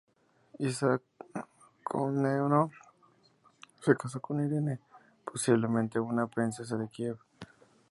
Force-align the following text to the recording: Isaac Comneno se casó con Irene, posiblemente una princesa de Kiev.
Isaac 0.59 1.03
Comneno 1.83 2.71
se 3.83 3.95
casó 3.95 4.19
con 4.19 4.43
Irene, 4.43 4.79
posiblemente 5.23 5.99
una 5.99 6.25
princesa 6.25 6.75
de 6.75 6.89
Kiev. 6.89 7.19